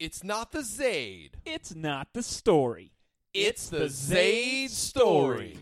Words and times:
It's 0.00 0.24
not 0.24 0.50
the 0.50 0.64
Zaid. 0.64 1.36
It's 1.46 1.72
not 1.72 2.08
the 2.14 2.22
story. 2.24 2.90
It's 3.32 3.68
the 3.68 3.88
Zaid 3.88 4.72
story. 4.72 5.56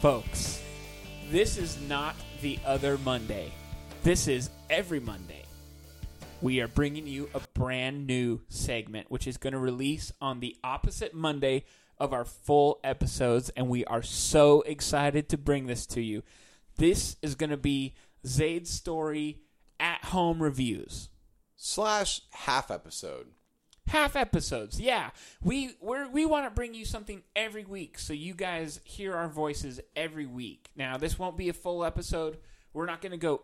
Folks, 0.00 0.62
this 1.32 1.58
is 1.58 1.80
not 1.88 2.14
the 2.42 2.60
other 2.64 2.98
Monday. 2.98 3.52
This 4.04 4.28
is 4.28 4.50
every 4.70 5.00
Monday. 5.00 5.42
We 6.40 6.60
are 6.60 6.68
bringing 6.68 7.08
you 7.08 7.28
a 7.34 7.40
brand 7.54 8.06
new 8.06 8.40
segment, 8.48 9.10
which 9.10 9.26
is 9.26 9.36
going 9.36 9.52
to 9.52 9.58
release 9.58 10.12
on 10.20 10.38
the 10.38 10.56
opposite 10.62 11.12
Monday 11.12 11.64
of 12.02 12.12
our 12.12 12.24
full 12.24 12.80
episodes, 12.82 13.48
and 13.56 13.68
we 13.68 13.84
are 13.84 14.02
so 14.02 14.62
excited 14.62 15.28
to 15.28 15.38
bring 15.38 15.66
this 15.66 15.86
to 15.86 16.02
you. 16.02 16.24
This 16.76 17.14
is 17.22 17.36
going 17.36 17.50
to 17.50 17.56
be 17.56 17.94
Zaid's 18.26 18.70
Story 18.70 19.38
at 19.78 20.06
home 20.06 20.42
reviews. 20.42 21.10
Slash 21.54 22.22
half 22.32 22.72
episode. 22.72 23.28
half 23.86 24.16
episodes 24.16 24.80
yeah 24.80 25.10
we 25.42 25.74
we're, 25.80 26.08
we 26.08 26.24
want 26.26 26.44
to 26.46 26.50
bring 26.50 26.74
you 26.74 26.84
something 26.84 27.22
every 27.36 27.64
week 27.64 27.98
so 27.98 28.12
you 28.12 28.34
guys 28.34 28.80
hear 28.84 29.14
our 29.14 29.28
voices 29.28 29.80
every 29.94 30.26
week 30.26 30.70
now 30.76 30.96
this 30.96 31.18
won't 31.18 31.36
be 31.36 31.48
a 31.48 31.52
full 31.52 31.84
episode 31.84 32.38
we're 32.72 32.86
not 32.86 33.00
going 33.00 33.12
to 33.12 33.18
go 33.18 33.42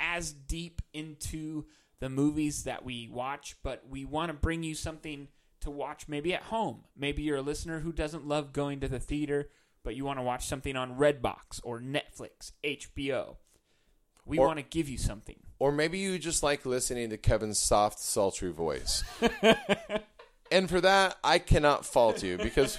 as 0.00 0.32
deep 0.32 0.82
into 0.92 1.64
the 2.00 2.08
movies 2.10 2.64
that 2.64 2.84
we 2.84 3.08
watch 3.10 3.56
but 3.62 3.82
we 3.88 4.04
want 4.04 4.28
to 4.28 4.34
bring 4.34 4.62
you 4.62 4.74
something 4.74 5.28
to 5.64 5.70
watch 5.70 6.06
maybe 6.08 6.32
at 6.32 6.42
home 6.44 6.84
maybe 6.96 7.22
you're 7.22 7.36
a 7.38 7.42
listener 7.42 7.80
who 7.80 7.92
doesn't 7.92 8.26
love 8.26 8.52
going 8.52 8.80
to 8.80 8.88
the 8.88 9.00
theater 9.00 9.50
but 9.82 9.94
you 9.96 10.04
want 10.04 10.18
to 10.18 10.22
watch 10.22 10.46
something 10.46 10.76
on 10.76 10.96
redbox 10.96 11.60
or 11.64 11.80
netflix 11.80 12.52
hbo 12.64 13.36
we 14.26 14.38
Or- 14.38 14.46
want 14.46 14.58
to 14.58 14.64
give 14.64 14.88
you 14.88 14.96
something 14.96 15.36
Or 15.58 15.70
maybe 15.72 15.98
you 15.98 16.18
just 16.18 16.42
like 16.42 16.64
listening 16.64 17.10
to 17.10 17.18
Kevin's 17.18 17.58
soft, 17.58 17.98
sultry 18.00 18.50
voice. 18.52 19.04
and 20.50 20.68
for 20.68 20.80
that, 20.80 21.16
I 21.22 21.38
cannot 21.38 21.84
fault 21.86 22.22
you 22.22 22.38
because 22.38 22.78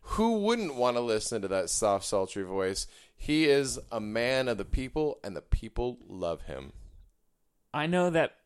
who 0.00 0.38
wouldn't 0.40 0.74
want 0.74 0.96
to 0.96 1.00
listen 1.02 1.42
to 1.42 1.48
that 1.48 1.68
soft, 1.70 2.04
sultry 2.06 2.42
voice? 2.44 2.86
He 3.16 3.44
is 3.46 3.78
a 3.92 4.00
man 4.00 4.48
of 4.48 4.56
the 4.58 4.64
people, 4.64 5.18
and 5.22 5.36
the 5.36 5.42
people 5.42 5.98
love 6.08 6.42
him. 6.42 6.72
I 7.74 7.86
know 7.86 8.08
that 8.10 8.36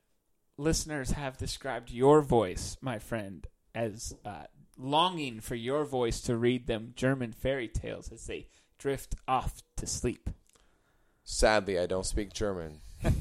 listeners 0.59 1.13
have 1.13 1.39
described 1.39 1.91
your 1.91 2.21
voice, 2.21 2.77
my 2.81 2.99
friend, 2.99 3.47
as 3.75 4.15
uh, 4.25 4.45
longing 4.79 5.41
for 5.41 5.55
your 5.55 5.85
voice 5.85 6.21
to 6.23 6.37
read 6.37 6.67
them 6.67 6.93
German 6.97 7.33
fairy 7.33 7.69
tales 7.69 8.11
as 8.13 8.27
they 8.27 8.47
drift 8.79 9.15
off 9.27 9.63
to 9.77 9.87
sleep. 9.87 10.31
Sadly, 11.25 11.79
I 11.79 11.87
don't 11.87 12.07
speak 12.07 12.33
German. 12.33 12.81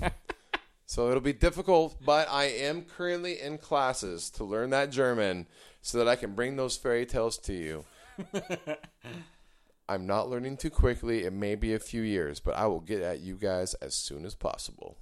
so 0.85 1.09
it'll 1.09 1.21
be 1.21 1.33
difficult, 1.33 1.97
but 2.03 2.27
I 2.29 2.45
am 2.45 2.83
currently 2.83 3.39
in 3.39 3.57
classes 3.57 4.29
to 4.31 4.43
learn 4.43 4.71
that 4.71 4.91
German 4.91 5.47
so 5.81 5.97
that 5.97 6.07
I 6.07 6.15
can 6.15 6.33
bring 6.33 6.55
those 6.55 6.77
fairy 6.77 7.05
tales 7.05 7.37
to 7.39 7.53
you. 7.53 7.85
I'm 9.89 10.05
not 10.05 10.29
learning 10.29 10.57
too 10.57 10.69
quickly. 10.69 11.23
It 11.23 11.33
may 11.33 11.55
be 11.55 11.73
a 11.73 11.79
few 11.79 12.01
years, 12.01 12.39
but 12.39 12.55
I 12.55 12.67
will 12.67 12.79
get 12.79 13.01
at 13.01 13.19
you 13.19 13.35
guys 13.35 13.73
as 13.75 13.93
soon 13.93 14.25
as 14.25 14.35
possible. 14.35 14.97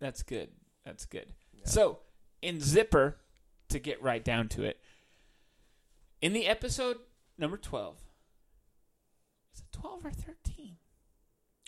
That's 0.00 0.22
good. 0.22 0.50
That's 0.84 1.06
good. 1.06 1.26
So, 1.64 2.00
in 2.40 2.60
Zipper, 2.60 3.16
to 3.72 3.78
get 3.78 4.02
right 4.02 4.24
down 4.24 4.48
to 4.50 4.62
it, 4.64 4.80
in 6.20 6.32
the 6.32 6.46
episode 6.46 6.98
number 7.36 7.56
12, 7.56 7.96
is 9.54 9.60
it 9.60 9.66
12 9.72 10.06
or 10.06 10.10
13? 10.10 10.76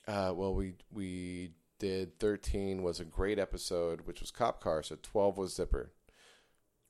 Uh, 0.07 0.33
well, 0.35 0.55
we 0.55 0.75
we 0.93 1.51
did 1.79 2.19
13 2.21 2.83
was 2.83 3.01
a 3.01 3.05
great 3.05 3.39
episode, 3.39 4.03
which 4.07 4.21
was 4.21 4.31
Cop 4.31 4.61
Car. 4.63 4.83
So 4.83 4.97
12 5.03 5.37
was 5.39 5.55
Zipper, 5.55 5.93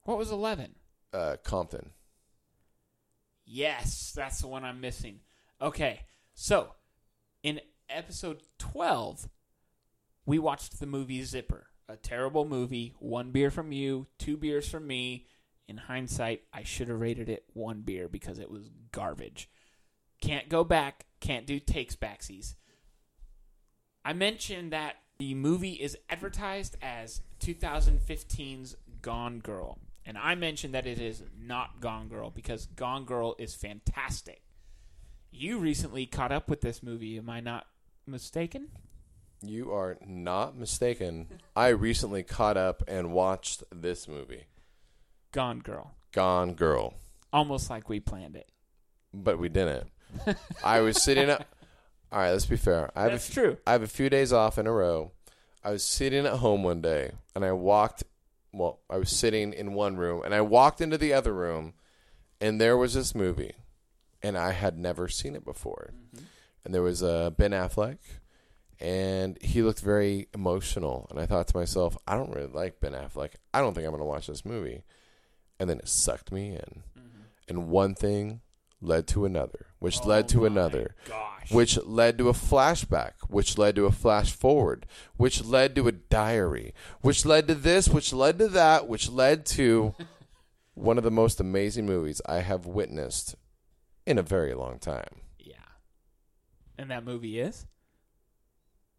What 0.02 0.18
was 0.18 0.30
11? 0.30 0.74
uh, 1.12 1.36
Compton. 1.42 1.90
Yes, 3.46 4.12
that's 4.14 4.40
the 4.40 4.48
one 4.48 4.64
I'm 4.64 4.80
missing. 4.80 5.20
Okay, 5.60 6.00
so 6.34 6.72
in 7.42 7.60
episode 7.88 8.42
12, 8.58 9.28
we 10.26 10.38
watched 10.38 10.80
the 10.80 10.86
movie 10.86 11.22
Zipper, 11.24 11.66
a 11.88 11.96
terrible 11.96 12.44
movie. 12.44 12.94
One 12.98 13.30
beer 13.30 13.50
from 13.50 13.72
you, 13.72 14.06
two 14.18 14.36
beers 14.36 14.68
from 14.68 14.86
me. 14.86 15.26
In 15.66 15.76
hindsight, 15.78 16.42
I 16.52 16.62
should 16.62 16.88
have 16.88 17.00
rated 17.00 17.28
it 17.28 17.44
one 17.54 17.80
beer 17.80 18.08
because 18.08 18.38
it 18.38 18.50
was 18.50 18.70
garbage. 18.92 19.48
Can't 20.20 20.48
go 20.48 20.62
back, 20.62 21.06
can't 21.20 21.46
do 21.46 21.58
takes 21.58 21.96
backsies. 21.96 22.54
I 24.04 24.12
mentioned 24.12 24.72
that 24.72 24.96
the 25.18 25.34
movie 25.34 25.72
is 25.72 25.96
advertised 26.10 26.76
as 26.82 27.22
2015's 27.40 28.76
Gone 29.00 29.38
Girl. 29.38 29.78
And 30.04 30.18
I 30.18 30.34
mentioned 30.34 30.74
that 30.74 30.86
it 30.86 31.00
is 31.00 31.22
not 31.38 31.80
Gone 31.80 32.08
Girl 32.08 32.30
because 32.30 32.66
Gone 32.66 33.04
Girl 33.04 33.34
is 33.38 33.54
fantastic. 33.54 34.42
You 35.30 35.58
recently 35.58 36.04
caught 36.04 36.32
up 36.32 36.48
with 36.48 36.60
this 36.60 36.82
movie, 36.82 37.16
am 37.16 37.30
I 37.30 37.40
not 37.40 37.66
mistaken? 38.06 38.68
You 39.46 39.72
are 39.72 39.96
not 40.06 40.56
mistaken. 40.56 41.26
I 41.54 41.68
recently 41.68 42.22
caught 42.22 42.56
up 42.56 42.82
and 42.88 43.12
watched 43.12 43.62
this 43.72 44.08
movie, 44.08 44.44
Gone 45.32 45.58
Girl. 45.60 45.92
Gone 46.12 46.54
Girl, 46.54 46.94
Almost 47.32 47.68
like 47.70 47.88
we 47.88 48.00
planned 48.00 48.36
it. 48.36 48.48
but 49.12 49.38
we 49.38 49.48
didn't. 49.48 49.88
I 50.64 50.80
was 50.80 51.02
sitting 51.02 51.28
up. 51.30 51.44
All 52.12 52.20
right, 52.20 52.30
let's 52.30 52.46
be 52.46 52.56
fair. 52.56 52.90
I 52.94 53.02
have 53.02 53.10
a 53.10 53.14
That's 53.16 53.28
f- 53.28 53.34
true. 53.34 53.56
I 53.66 53.72
have 53.72 53.82
a 53.82 53.88
few 53.88 54.08
days 54.08 54.32
off 54.32 54.56
in 54.58 54.66
a 54.68 54.72
row. 54.72 55.10
I 55.64 55.70
was 55.70 55.82
sitting 55.82 56.24
at 56.26 56.34
home 56.34 56.62
one 56.62 56.80
day 56.80 57.10
and 57.34 57.44
I 57.44 57.50
walked, 57.52 58.04
well, 58.52 58.80
I 58.88 58.98
was 58.98 59.10
sitting 59.10 59.52
in 59.52 59.72
one 59.74 59.96
room 59.96 60.22
and 60.24 60.32
I 60.34 60.40
walked 60.42 60.80
into 60.80 60.96
the 60.98 61.12
other 61.12 61.32
room 61.32 61.74
and 62.40 62.60
there 62.60 62.76
was 62.76 62.94
this 62.94 63.14
movie 63.14 63.54
and 64.22 64.38
I 64.38 64.52
had 64.52 64.78
never 64.78 65.08
seen 65.08 65.34
it 65.34 65.44
before. 65.44 65.92
And 66.64 66.72
there 66.72 66.82
was 66.82 67.02
uh, 67.02 67.30
Ben 67.30 67.50
Affleck 67.50 67.98
and 68.80 69.38
he 69.40 69.62
looked 69.62 69.80
very 69.80 70.28
emotional. 70.34 71.06
And 71.10 71.18
I 71.18 71.26
thought 71.26 71.48
to 71.48 71.56
myself, 71.56 71.96
I 72.06 72.16
don't 72.16 72.34
really 72.34 72.48
like 72.52 72.80
Ben 72.80 72.92
Affleck. 72.92 73.30
I 73.52 73.60
don't 73.60 73.74
think 73.74 73.86
I'm 73.86 73.92
going 73.92 74.00
to 74.00 74.06
watch 74.06 74.26
this 74.26 74.44
movie. 74.44 74.82
And 75.58 75.70
then 75.70 75.78
it 75.78 75.88
sucked 75.88 76.32
me 76.32 76.50
in. 76.50 76.82
Mm-hmm. 76.98 77.22
And 77.48 77.68
one 77.68 77.94
thing 77.94 78.40
led 78.80 79.06
to 79.08 79.24
another, 79.24 79.66
which 79.78 80.00
oh 80.02 80.08
led 80.08 80.28
to 80.28 80.44
another 80.44 80.94
Gosh. 81.08 81.50
which 81.50 81.78
led 81.84 82.18
to 82.18 82.28
a 82.28 82.32
flashback, 82.34 83.12
which 83.28 83.56
led 83.56 83.76
to 83.76 83.86
a 83.86 83.92
flash 83.92 84.32
forward, 84.32 84.86
which 85.16 85.42
led 85.42 85.74
to 85.76 85.88
a 85.88 85.92
diary, 85.92 86.74
which 87.00 87.24
led 87.24 87.48
to 87.48 87.54
this, 87.54 87.88
which 87.88 88.12
led 88.12 88.38
to 88.40 88.48
that, 88.48 88.86
which 88.88 89.08
led 89.08 89.46
to 89.46 89.94
one 90.74 90.98
of 90.98 91.04
the 91.04 91.10
most 91.10 91.40
amazing 91.40 91.86
movies 91.86 92.20
I 92.26 92.40
have 92.40 92.66
witnessed 92.66 93.36
in 94.06 94.18
a 94.18 94.22
very 94.22 94.52
long 94.52 94.78
time. 94.78 95.20
yeah. 95.38 95.54
And 96.76 96.90
that 96.90 97.04
movie 97.04 97.38
is? 97.40 97.66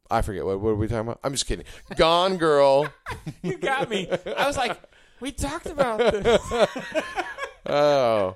I 0.09 0.21
forget 0.21 0.45
what, 0.45 0.59
what 0.59 0.71
are 0.71 0.75
we 0.75 0.87
talking 0.87 1.07
about? 1.07 1.19
I'm 1.23 1.33
just 1.33 1.45
kidding. 1.47 1.65
Gone 1.95 2.37
Girl. 2.37 2.87
You 3.41 3.57
got 3.57 3.89
me. 3.89 4.09
I 4.37 4.47
was 4.47 4.57
like, 4.57 4.79
we 5.19 5.31
talked 5.31 5.65
about 5.67 5.99
this. 5.99 6.41
Oh, 7.67 8.35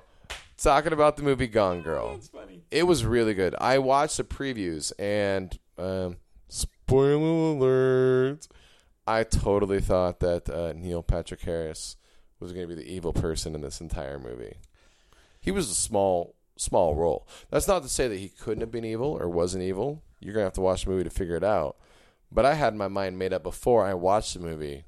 talking 0.58 0.92
about 0.92 1.16
the 1.16 1.22
movie 1.22 1.46
Gone 1.46 1.82
Girl. 1.82 2.14
That's 2.14 2.28
funny. 2.28 2.62
It 2.72 2.82
was 2.84 3.04
really 3.04 3.32
good. 3.34 3.54
I 3.60 3.78
watched 3.78 4.16
the 4.16 4.24
previews 4.24 4.92
and 4.98 5.56
um, 5.78 6.16
spoiler 6.48 7.54
alert. 7.54 8.48
I 9.06 9.22
totally 9.22 9.80
thought 9.80 10.18
that 10.20 10.50
uh, 10.50 10.72
Neil 10.74 11.04
Patrick 11.04 11.42
Harris 11.42 11.96
was 12.40 12.52
going 12.52 12.68
to 12.68 12.74
be 12.74 12.80
the 12.80 12.90
evil 12.92 13.12
person 13.12 13.54
in 13.54 13.60
this 13.60 13.80
entire 13.80 14.18
movie. 14.18 14.56
He 15.40 15.50
was 15.52 15.70
a 15.70 15.74
small 15.74 16.34
small 16.60 16.94
role. 16.94 17.26
That's 17.50 17.68
not 17.68 17.82
to 17.82 17.88
say 17.88 18.08
that 18.08 18.18
he 18.18 18.28
couldn't 18.28 18.60
have 18.60 18.70
been 18.70 18.84
evil 18.84 19.16
or 19.18 19.28
wasn't 19.28 19.64
evil. 19.64 20.02
You're 20.20 20.34
going 20.34 20.42
to 20.42 20.46
have 20.46 20.52
to 20.54 20.60
watch 20.60 20.84
the 20.84 20.90
movie 20.90 21.04
to 21.04 21.10
figure 21.10 21.36
it 21.36 21.44
out. 21.44 21.76
But 22.30 22.44
I 22.44 22.54
had 22.54 22.74
my 22.74 22.88
mind 22.88 23.18
made 23.18 23.32
up 23.32 23.42
before 23.42 23.84
I 23.84 23.94
watched 23.94 24.34
the 24.34 24.40
movie 24.40 24.84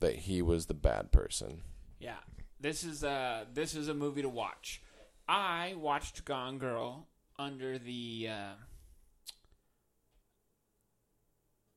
that 0.00 0.14
he 0.16 0.42
was 0.42 0.66
the 0.66 0.74
bad 0.74 1.10
person. 1.10 1.62
Yeah. 1.98 2.18
This 2.60 2.84
is 2.84 3.04
uh 3.04 3.44
this 3.52 3.74
is 3.74 3.88
a 3.88 3.94
movie 3.94 4.22
to 4.22 4.28
watch. 4.28 4.82
I 5.28 5.74
watched 5.76 6.24
Gone 6.24 6.58
Girl 6.58 7.08
under 7.38 7.78
the 7.78 8.28
uh, 8.30 8.54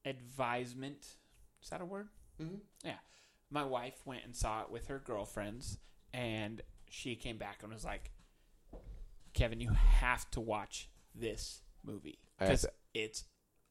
advisement. 0.06 1.06
Is 1.62 1.70
that 1.70 1.82
a 1.82 1.86
word? 1.86 2.08
Mm-hmm. 2.42 2.56
Yeah. 2.86 3.00
My 3.50 3.66
wife 3.66 4.02
went 4.06 4.24
and 4.24 4.36
saw 4.36 4.62
it 4.62 4.72
with 4.72 4.88
her 4.88 5.00
girlfriends, 5.00 5.78
and 6.14 6.62
she 6.90 7.16
came 7.16 7.38
back 7.38 7.60
and 7.62 7.74
was 7.74 7.84
like, 7.84 8.12
"Kevin, 9.34 9.60
you 9.60 9.72
have 9.72 10.30
to 10.32 10.40
watch 10.40 10.90
this 11.16 11.62
movie 11.84 12.20
I 12.40 12.44
have 12.46 12.50
because 12.50 12.62
to- 12.62 12.72
it's 12.94 13.24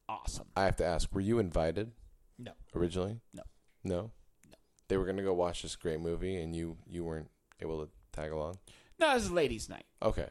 awesome." 0.09 0.47
I 0.55 0.63
have 0.65 0.75
to 0.77 0.85
ask, 0.85 1.13
were 1.13 1.21
you 1.21 1.39
invited? 1.39 1.91
No. 2.37 2.51
Originally? 2.75 3.19
No. 3.33 3.43
No? 3.83 4.11
No. 4.49 4.55
They 4.87 4.97
were 4.97 5.05
going 5.05 5.17
to 5.17 5.23
go 5.23 5.33
watch 5.33 5.61
this 5.61 5.75
great 5.75 5.99
movie 5.99 6.35
and 6.41 6.55
you 6.55 6.77
you 6.87 7.03
weren't 7.03 7.29
able 7.61 7.85
to 7.85 7.91
tag 8.11 8.31
along? 8.31 8.57
No, 8.99 9.11
it 9.11 9.15
was 9.15 9.31
ladies' 9.31 9.69
night. 9.69 9.85
Okay. 10.01 10.27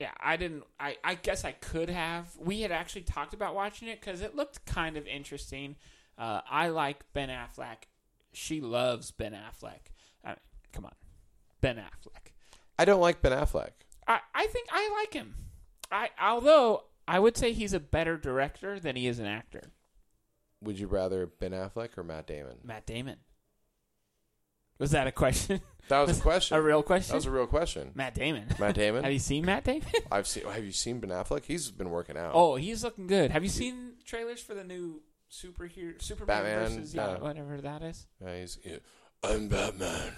yeah, 0.00 0.12
I 0.20 0.36
didn't. 0.36 0.64
I, 0.80 0.96
I 1.04 1.14
guess 1.14 1.44
I 1.44 1.52
could 1.52 1.88
have. 1.90 2.28
We 2.38 2.60
had 2.62 2.72
actually 2.72 3.02
talked 3.02 3.34
about 3.34 3.54
watching 3.54 3.88
it 3.88 4.00
because 4.00 4.20
it 4.22 4.34
looked 4.34 4.64
kind 4.66 4.96
of 4.96 5.06
interesting. 5.06 5.76
Uh, 6.18 6.40
I 6.48 6.68
like 6.68 7.04
Ben 7.12 7.28
Affleck. 7.28 7.84
She 8.32 8.60
loves 8.60 9.10
Ben 9.10 9.32
Affleck. 9.32 9.90
I 10.24 10.28
mean, 10.30 10.36
come 10.72 10.84
on, 10.86 10.94
Ben 11.60 11.76
Affleck. 11.76 12.32
I 12.78 12.84
don't 12.84 13.00
like 13.00 13.20
Ben 13.22 13.32
Affleck. 13.32 13.70
I, 14.06 14.20
I 14.34 14.46
think 14.46 14.68
I 14.72 14.90
like 15.00 15.12
him. 15.12 15.34
I 15.90 16.10
although 16.20 16.84
I 17.06 17.18
would 17.18 17.36
say 17.36 17.52
he's 17.52 17.72
a 17.72 17.80
better 17.80 18.16
director 18.16 18.78
than 18.80 18.96
he 18.96 19.06
is 19.06 19.18
an 19.18 19.26
actor. 19.26 19.72
Would 20.62 20.78
you 20.78 20.86
rather 20.86 21.26
Ben 21.26 21.50
Affleck 21.52 21.96
or 21.98 22.02
Matt 22.02 22.26
Damon? 22.26 22.56
Matt 22.64 22.86
Damon. 22.86 23.18
Was 24.78 24.90
that 24.92 25.06
a 25.06 25.12
question? 25.12 25.60
That 25.88 26.06
was 26.06 26.18
a 26.18 26.22
question. 26.22 26.56
a 26.56 26.62
real 26.62 26.82
question? 26.82 27.12
That 27.12 27.16
was 27.16 27.26
a 27.26 27.30
real 27.30 27.46
question. 27.46 27.90
Matt 27.94 28.14
Damon. 28.14 28.46
Matt 28.58 28.74
Damon. 28.74 29.04
Have 29.04 29.12
you 29.12 29.18
seen 29.18 29.44
Matt 29.44 29.64
Damon? 29.64 29.86
I've 30.10 30.26
seen. 30.26 30.46
Have 30.46 30.64
you 30.64 30.72
seen 30.72 30.98
Ben 30.98 31.10
Affleck? 31.10 31.44
He's 31.44 31.70
been 31.70 31.90
working 31.90 32.16
out. 32.16 32.30
oh, 32.34 32.56
he's 32.56 32.82
looking 32.82 33.06
good. 33.06 33.30
Have 33.30 33.42
you 33.42 33.50
seen 33.50 33.92
trailers 34.06 34.40
for 34.40 34.54
the 34.54 34.64
new 34.64 35.02
superhero 35.30 36.00
Superman 36.00 36.42
Batman? 36.42 36.76
versus 36.78 36.94
yeah, 36.94 37.04
No. 37.04 37.18
whatever 37.18 37.60
that 37.60 37.82
is? 37.82 38.06
Yeah, 38.24 38.40
he's. 38.40 38.58
yeah, 38.64 38.76
I'm 39.22 39.48
Batman. 39.48 40.12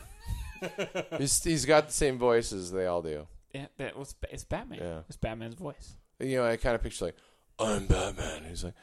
he's, 1.19 1.43
he's 1.43 1.65
got 1.65 1.89
the 1.89 1.93
same 1.93 2.17
voice 2.17 2.53
as 2.53 2.71
they 2.71 2.87
all 2.87 3.03
do. 3.03 3.27
Yeah, 3.57 3.67
that 3.79 3.97
was 3.97 4.15
it's 4.31 4.45
Batman. 4.45 4.81
Yeah. 4.81 5.01
It's 5.09 5.17
Batman's 5.17 5.55
voice. 5.55 5.97
You 6.21 6.37
know, 6.37 6.47
I 6.47 6.57
kind 6.57 6.75
of 6.75 6.83
picture 6.83 7.07
like, 7.07 7.17
I'm 7.59 7.87
Batman. 7.87 8.45
He's 8.49 8.65
like, 8.65 8.75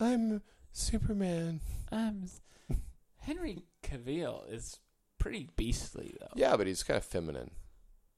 I'm 0.00 0.40
Superman. 0.72 1.60
I'm 1.90 2.24
Henry 3.18 3.64
Cavill 3.82 4.50
is 4.50 4.78
pretty 5.18 5.50
beastly 5.56 6.14
though. 6.18 6.32
Yeah, 6.34 6.56
but 6.56 6.66
he's 6.66 6.82
kind 6.82 6.96
of 6.96 7.04
feminine. 7.04 7.50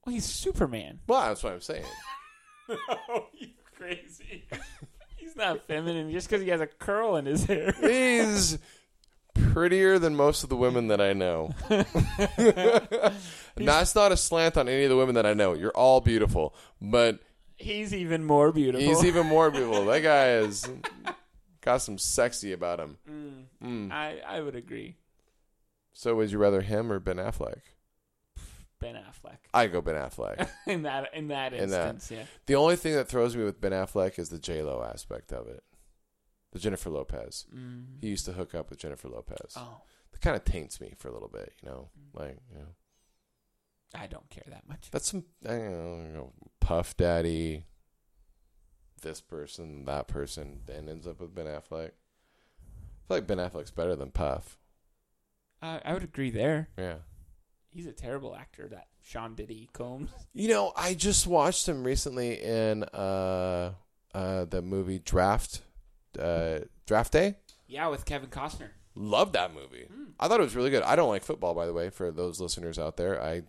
Well, 0.05 0.13
he's 0.13 0.25
Superman. 0.25 0.99
Well, 1.05 1.21
that's 1.27 1.43
what 1.43 1.53
I'm 1.53 1.61
saying. 1.61 1.83
oh, 2.69 3.27
you 3.33 3.49
crazy. 3.77 4.47
He's 5.17 5.35
not 5.35 5.65
feminine 5.65 6.11
just 6.11 6.29
because 6.29 6.43
he 6.43 6.49
has 6.49 6.61
a 6.61 6.67
curl 6.67 7.17
in 7.17 7.25
his 7.25 7.43
hair. 7.43 7.73
He's 7.81 8.57
prettier 9.55 9.97
than 9.97 10.15
most 10.15 10.43
of 10.43 10.49
the 10.49 10.55
women 10.55 10.87
that 10.89 10.99
I 10.99 11.13
know. 11.13 11.51
That's 13.55 13.95
not 13.95 14.11
a 14.11 14.17
slant 14.17 14.57
on 14.57 14.67
any 14.67 14.83
of 14.83 14.89
the 14.89 14.97
women 14.97 15.15
that 15.15 15.25
I 15.25 15.33
know. 15.33 15.53
You're 15.53 15.71
all 15.71 16.01
beautiful, 16.01 16.53
but 16.81 17.19
He's 17.57 17.93
even 17.93 18.25
more 18.25 18.51
beautiful. 18.51 18.85
he's 18.85 19.05
even 19.05 19.27
more 19.27 19.49
beautiful. 19.51 19.85
That 19.85 20.01
guy 20.03 20.31
is 20.39 20.67
got 21.61 21.77
some 21.77 21.97
sexy 21.97 22.51
about 22.51 22.79
him. 22.79 22.97
Mm, 23.09 23.43
Mm. 23.63 23.91
I 23.91 24.19
I 24.27 24.41
would 24.41 24.55
agree. 24.55 24.97
So, 25.93 26.13
would 26.15 26.29
you 26.31 26.37
rather 26.37 26.59
him 26.61 26.91
or 26.91 26.99
Ben 26.99 27.15
Affleck? 27.15 27.61
Ben 28.81 28.95
Affleck 28.95 29.37
I 29.53 29.67
go 29.67 29.79
Ben 29.79 29.95
Affleck. 29.95 30.49
in 30.67 30.81
that 30.83 31.13
in 31.13 31.29
that 31.29 31.53
In 31.53 31.69
that. 31.69 31.95
instance, 31.95 32.11
yeah. 32.19 32.25
the 32.45 32.55
only 32.55 32.75
thing 32.75 32.93
that 32.95 33.07
throws 33.07 33.35
me 33.37 33.45
with 33.45 33.61
Ben 33.61 33.71
Affleck 33.71 34.19
is 34.19 34.27
the 34.27 34.37
J 34.37 34.61
Lo 34.61 34.83
aspect 34.83 35.31
of 35.31 35.47
it. 35.47 35.63
The 36.51 36.59
Jennifer 36.59 36.89
Lopez. 36.89 37.45
Mm. 37.53 37.99
He 38.01 38.07
used 38.07 38.25
to 38.25 38.33
hook 38.33 38.55
up 38.55 38.69
with 38.69 38.79
Jennifer 38.79 39.09
Lopez. 39.09 39.53
Oh, 39.57 39.81
That 40.11 40.21
kind 40.21 40.35
of 40.35 40.45
taints 40.45 40.79
me 40.79 40.93
for 40.97 41.09
a 41.09 41.13
little 41.13 41.27
bit, 41.27 41.53
you 41.61 41.69
know. 41.69 41.89
Like, 42.13 42.37
you 42.51 42.59
know, 42.59 42.67
I 43.93 44.07
don't 44.07 44.29
care 44.29 44.45
that 44.49 44.67
much. 44.67 44.89
that's 44.91 45.11
some 45.11 45.25
I 45.45 45.49
don't 45.49 45.71
know, 45.71 46.03
you 46.07 46.13
know, 46.13 46.33
Puff 46.61 46.95
Daddy. 46.97 47.65
This 49.01 49.21
person, 49.21 49.85
that 49.85 50.07
person, 50.07 50.61
then 50.65 50.87
ends 50.89 51.05
up 51.05 51.19
with 51.19 51.35
Ben 51.35 51.45
Affleck. 51.45 51.89
I 51.91 53.07
feel 53.07 53.17
like 53.17 53.27
Ben 53.27 53.37
Affleck's 53.37 53.69
better 53.71 53.95
than 53.95 54.11
Puff. 54.11 54.57
I 55.61 55.79
I 55.83 55.93
would 55.93 56.03
agree 56.03 56.29
there. 56.31 56.69
Yeah. 56.77 56.95
He's 57.69 57.85
a 57.85 57.91
terrible 57.91 58.33
actor. 58.35 58.67
That 58.69 58.87
Sean 59.01 59.35
Diddy 59.35 59.69
Combs. 59.73 60.09
You 60.33 60.47
know, 60.47 60.71
I 60.75 60.93
just 60.93 61.27
watched 61.27 61.67
him 61.67 61.83
recently 61.83 62.41
in 62.41 62.83
uh 62.85 63.73
uh 64.13 64.45
the 64.45 64.61
movie 64.61 64.99
Draft 64.99 65.61
uh 66.17 66.59
Draft 66.85 67.13
Day. 67.13 67.35
Yeah, 67.67 67.87
with 67.87 68.05
Kevin 68.05 68.29
Costner. 68.29 68.69
Love 68.95 69.33
that 69.33 69.53
movie. 69.53 69.87
I 70.19 70.27
thought 70.27 70.39
it 70.39 70.43
was 70.43 70.55
really 70.55 70.69
good. 70.69 70.83
I 70.83 70.95
don't 70.95 71.09
like 71.09 71.23
football 71.23 71.53
by 71.53 71.65
the 71.65 71.73
way 71.73 71.89
for 71.89 72.11
those 72.11 72.39
listeners 72.39 72.79
out 72.79 72.95
there. 72.95 73.21
I 73.21 73.43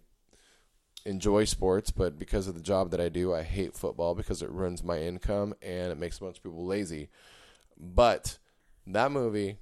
enjoy 1.04 1.44
sports, 1.44 1.92
but 1.92 2.18
because 2.18 2.48
of 2.48 2.54
the 2.54 2.60
job 2.60 2.90
that 2.90 3.00
I 3.00 3.08
do, 3.08 3.32
I 3.32 3.44
hate 3.44 3.76
football 3.76 4.14
because 4.16 4.42
it 4.42 4.50
ruins 4.50 4.82
my 4.82 4.98
income 4.98 5.54
and 5.62 5.92
it 5.92 5.98
makes 5.98 6.18
a 6.18 6.22
bunch 6.24 6.38
of 6.38 6.42
people 6.42 6.66
lazy. 6.66 7.10
But 7.78 8.38
that 8.86 9.12
movie 9.12 9.58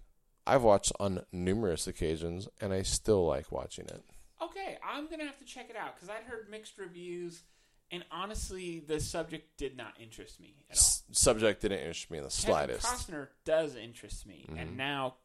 I've 0.46 0.62
watched 0.62 0.92
on 1.00 1.24
numerous 1.32 1.86
occasions 1.86 2.48
and 2.60 2.72
I 2.72 2.82
still 2.82 3.26
like 3.26 3.50
watching 3.50 3.86
it. 3.86 4.02
Okay, 4.42 4.78
I'm 4.86 5.08
gonna 5.08 5.24
have 5.24 5.38
to 5.38 5.44
check 5.44 5.70
it 5.70 5.76
out 5.76 5.94
because 5.94 6.08
I'd 6.10 6.24
heard 6.24 6.48
mixed 6.50 6.78
reviews, 6.78 7.42
and 7.90 8.04
honestly, 8.10 8.80
the 8.80 9.00
subject 9.00 9.56
did 9.56 9.76
not 9.76 9.94
interest 10.00 10.40
me 10.40 10.54
at 10.70 10.76
all. 10.78 10.84
Subject 11.12 11.60
didn't 11.60 11.78
interest 11.78 12.10
me 12.10 12.18
in 12.18 12.24
the 12.24 12.30
Kevin 12.30 12.44
slightest. 12.54 12.86
Costner 12.86 13.28
does 13.44 13.76
interest 13.76 14.26
me, 14.26 14.46
and 14.56 14.76
now 14.76 15.16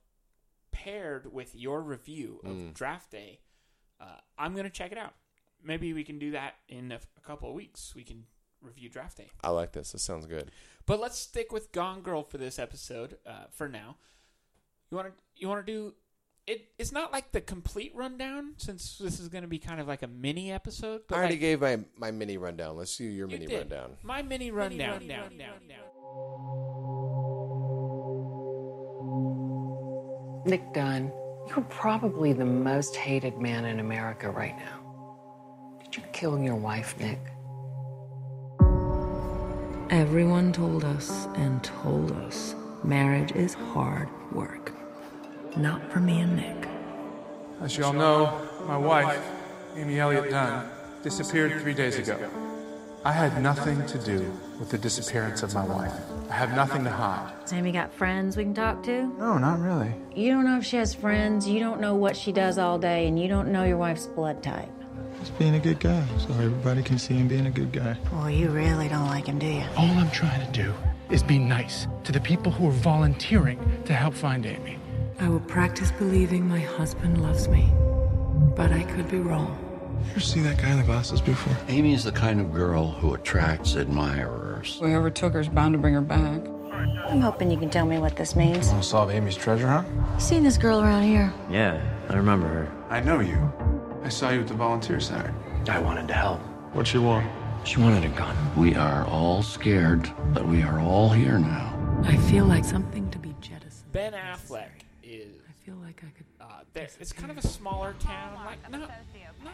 paired 0.72 1.32
with 1.34 1.56
your 1.56 1.82
review 1.82 2.40
of 2.44 2.52
Mm. 2.52 2.74
Draft 2.74 3.12
Day, 3.12 3.40
uh, 4.00 4.18
I'm 4.38 4.56
gonna 4.56 4.70
check 4.70 4.92
it 4.92 4.98
out. 4.98 5.14
Maybe 5.64 5.94
we 5.94 6.04
can 6.04 6.20
do 6.20 6.32
that 6.32 6.56
in 6.68 6.92
a, 6.92 7.00
a 7.18 7.22
couple 7.22 7.50
of 7.50 7.56
weeks. 7.56 7.94
We 7.96 8.04
can 8.04 8.26
review 8.62 8.90
Draft 8.90 9.18
Day. 9.18 9.30
I 9.44 9.50
like 9.50 9.72
this. 9.72 9.92
This 9.94 10.04
sounds 10.04 10.26
good. 10.26 10.52
But 10.86 11.00
let's 11.00 11.18
stick 11.18 11.52
with 11.52 11.72
Gone 11.72 12.02
Girl 12.02 12.24
for 12.24 12.38
this 12.38 12.60
episode 12.60 13.18
uh, 13.26 13.46
for 13.52 13.68
now. 13.68 13.98
You 14.92 14.98
want 14.98 15.08
to 15.16 15.24
you 15.36 15.48
want 15.48 15.66
to 15.66 15.72
do 15.72 15.94
it? 16.50 16.68
It's 16.78 16.92
not 16.92 17.12
like 17.14 17.32
the 17.32 17.42
complete 17.42 17.94
rundown 17.96 18.54
since 18.58 18.98
this 18.98 19.20
is 19.20 19.30
going 19.30 19.44
to 19.44 19.48
be 19.48 19.60
kind 19.60 19.80
of 19.80 19.88
like 19.88 20.02
a 20.04 20.08
mini 20.08 20.52
episode. 20.52 21.02
But 21.08 21.16
I 21.16 21.18
already 21.20 21.36
like, 21.36 21.42
gave 21.42 21.62
my, 21.62 21.80
my 21.98 22.12
mini 22.12 22.38
rundown. 22.38 22.76
Let's 22.78 22.96
do 22.98 23.04
your 23.04 23.28
You 23.30 23.34
mini 23.38 23.46
did. 23.48 23.58
rundown. 23.60 23.98
my 24.04 24.22
mini 24.22 24.52
rundown. 24.52 25.08
down, 25.08 25.38
down, 25.38 25.68
down. 25.68 25.90
Nick 30.46 30.74
Dunn, 30.74 31.12
you're 31.50 31.66
probably 31.70 32.34
the 32.34 32.46
most 32.46 32.96
hated 32.96 33.38
man 33.38 33.66
in 33.66 33.80
America 33.80 34.32
right 34.32 34.58
now. 34.58 35.78
Did 35.84 35.98
you 35.98 36.04
kill 36.14 36.40
your 36.40 36.56
wife, 36.56 36.98
Nick? 37.00 37.20
Everyone 39.92 40.52
told 40.54 40.84
us 40.86 41.28
and 41.36 41.64
told 41.64 42.12
us 42.12 42.56
marriage 42.84 43.32
is 43.34 43.54
hard 43.56 44.08
work. 44.32 44.72
Not 45.58 45.92
for 45.92 46.00
me 46.00 46.22
and 46.22 46.36
Nick. 46.36 46.68
As 47.62 47.78
you 47.78 47.84
all 47.84 47.94
know, 47.94 48.48
my 48.68 48.78
wife, 48.78 49.22
Amy 49.76 50.00
Elliott 50.00 50.30
Dunn, 50.30 50.70
disappeared 51.04 51.62
three 51.62 51.74
days 51.74 51.98
ago. 51.98 52.18
I 53.04 53.12
had 53.14 53.42
nothing 53.42 53.86
to 53.88 53.98
do 53.98 54.32
with 54.60 54.70
the 54.70 54.78
disappearance 54.78 55.42
of 55.42 55.54
my 55.54 55.64
wife. 55.64 55.94
I 56.30 56.34
have 56.34 56.54
nothing 56.54 56.84
to 56.84 56.90
hide. 56.90 57.34
Sammy 57.46 57.72
got 57.72 57.94
friends 57.94 58.36
we 58.36 58.44
can 58.44 58.54
talk 58.54 58.84
to? 58.84 59.08
No, 59.18 59.38
not 59.38 59.60
really. 59.60 59.94
You 60.14 60.32
don't 60.34 60.44
know 60.44 60.58
if 60.58 60.66
she 60.66 60.76
has 60.78 60.94
friends, 60.94 61.48
you 61.48 61.60
don't 61.60 61.80
know 61.80 61.96
what 61.96 62.18
she 62.18 62.32
does 62.32 62.58
all 62.58 62.78
day, 62.78 63.08
and 63.08 63.18
you 63.18 63.30
don't 63.30 63.52
know 63.52 63.64
your 63.64 63.78
wife's 63.78 64.08
blood 64.08 64.44
type. 64.44 64.70
Just 65.20 65.38
being 65.40 65.56
a 65.56 65.60
good 65.60 65.80
guy, 65.80 66.06
so 66.18 66.34
everybody 66.34 66.84
can 66.84 66.98
see 66.98 67.16
him 67.16 67.28
being 67.28 67.48
a 67.48 67.52
good 67.52 67.72
guy. 67.72 67.98
Well, 68.12 68.30
you 68.30 68.50
really 68.50 68.88
don't 68.90 69.08
like 69.08 69.28
him, 69.28 69.40
do 69.40 69.48
you? 69.48 69.66
All 69.78 69.86
I'm 69.86 70.12
trying 70.12 70.46
to 70.46 70.52
do 70.52 70.74
is 71.10 71.24
be 71.24 71.40
nice 71.40 71.88
to 72.04 72.12
the 72.12 72.22
people 72.22 72.52
who 72.52 72.68
are 72.68 72.72
volunteering 72.72 73.60
to 73.86 73.94
help 73.94 74.14
find 74.14 74.46
Amy. 74.46 74.78
I 75.22 75.28
will 75.28 75.42
practice 75.42 75.92
believing 75.92 76.48
my 76.48 76.60
husband 76.60 77.22
loves 77.22 77.50
me. 77.50 77.72
But 78.56 78.72
I 78.72 78.84
could 78.84 79.10
be 79.10 79.18
wrong. 79.18 79.58
You 80.06 80.12
ever 80.12 80.20
see 80.22 80.40
that 80.42 80.58
guy 80.58 80.72
in 80.72 80.78
the 80.78 80.84
glasses 80.84 81.20
before? 81.20 81.58
Amy 81.68 81.94
is 81.94 82.06
the 82.06 82.12
kind 82.14 82.40
of 82.40 82.54
girl 82.54 82.92
who 82.92 83.14
attracts 83.14 83.76
admirers. 83.76 84.78
Whoever 84.80 85.10
took 85.10 85.34
her 85.34 85.42
is 85.42 85.50
bound 85.50 85.74
to 85.74 85.78
bring 85.78 85.94
her 85.94 86.02
back. 86.02 86.42
I'm 86.72 87.20
hoping 87.20 87.52
you 87.52 87.58
can 87.58 87.70
tell 87.70 87.86
me 87.86 87.98
what 87.98 88.16
this 88.16 88.34
means. 88.36 88.70
Want 88.70 88.82
to 88.82 88.88
solve 88.90 89.12
Amy's 89.12 89.36
treasure 89.36 89.68
hunt? 89.68 89.88
Seen 90.22 90.42
this 90.42 90.58
girl 90.58 90.80
around 90.80 91.04
here? 91.04 91.34
Yeah, 91.50 91.82
I 92.08 92.16
remember 92.16 92.48
her. 92.48 92.72
I 92.90 93.02
know 93.02 93.20
you. 93.20 93.52
I 94.04 94.10
saw 94.10 94.30
you 94.30 94.40
at 94.40 94.48
the 94.48 94.54
volunteer 94.54 95.02
center. 95.02 95.36
I 95.68 95.80
wanted 95.80 96.08
to 96.08 96.14
help. 96.14 96.40
What 96.72 96.88
she 96.88 96.98
want? 96.98 97.30
She 97.66 97.82
wanted 97.82 98.06
a 98.06 98.16
gun. 98.16 98.36
We 98.56 98.76
are 98.76 99.06
all 99.06 99.44
scared, 99.44 100.10
but 100.34 100.48
we 100.48 100.64
are 100.64 100.80
all 100.80 101.10
here 101.10 101.38
now. 101.38 101.76
I 102.04 102.16
feel 102.16 102.46
like 102.46 102.64
something 102.64 103.12
to 103.12 103.20
be 103.20 103.36
jettisoned. 103.42 103.92
Ben 103.92 104.14
Affleck 104.14 104.68
is. 104.78 104.79
I 104.79 104.79
feel 105.70 105.78
like 105.84 106.04
I 106.04 106.10
could. 106.18 106.26
Uh, 106.42 106.62
there, 106.74 106.88
it's 107.00 107.12
kind 107.14 107.32
of 107.32 107.38
a 107.38 107.46
smaller 107.46 107.94
town, 108.00 108.40
like 108.46 108.70
not, 108.72 108.90
not 109.44 109.54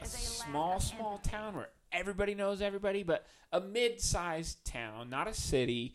a 0.00 0.06
small, 0.06 0.78
small 0.78 1.18
town 1.18 1.56
where 1.56 1.68
everybody 1.92 2.34
knows 2.34 2.62
everybody, 2.62 3.02
but 3.02 3.26
a 3.52 3.60
mid-sized 3.60 4.64
town, 4.64 5.10
not 5.10 5.26
a 5.26 5.34
city. 5.34 5.94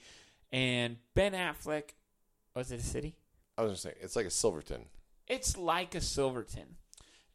And 0.51 0.97
Ben 1.15 1.31
Affleck, 1.33 1.91
was 2.55 2.71
it 2.71 2.79
a 2.81 2.83
city? 2.83 3.15
I 3.57 3.61
was 3.63 3.71
just 3.73 3.83
saying, 3.83 3.95
it's 4.01 4.15
like 4.15 4.25
a 4.25 4.31
Silverton. 4.31 4.85
It's 5.27 5.57
like 5.57 5.95
a 5.95 6.01
Silverton. 6.01 6.75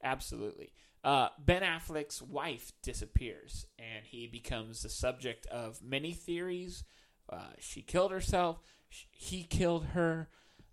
Absolutely. 0.03 0.73
Uh, 1.03 1.29
ben 1.39 1.63
Affleck's 1.63 2.21
wife 2.21 2.73
disappears, 2.83 3.67
and 3.79 4.05
he 4.05 4.27
becomes 4.27 4.83
the 4.83 4.89
subject 4.91 5.47
of 5.47 5.81
many 5.83 6.13
theories. 6.13 6.85
Uh, 7.31 7.53
she 7.59 7.81
killed 7.81 8.11
herself. 8.13 8.61
Sh- 8.91 9.05
He 9.13 9.45
killed 9.45 9.87
her. 9.95 10.29